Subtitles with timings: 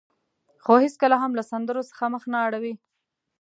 [0.63, 2.73] خو هېڅکله هم له سندرو څخه مخ نه اړوي.